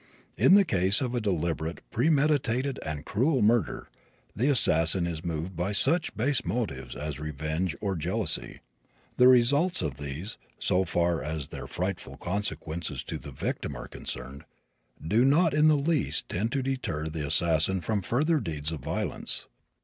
[0.35, 3.87] In the case of a deliberate, premeditated and cruel murder,
[4.35, 8.61] the assassin is moved by such base motives as revenge or jealousy.
[9.17, 14.43] The results of these, so far as their frightful consequences to the victim are concerned,
[15.07, 19.45] do not in the least tend to deter the assassin from further deeds of violence.